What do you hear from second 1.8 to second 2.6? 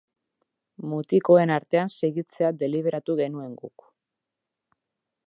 segitzea